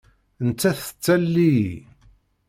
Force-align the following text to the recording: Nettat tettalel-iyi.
Nettat 0.47 0.79
tettalel-iyi. 0.85 1.71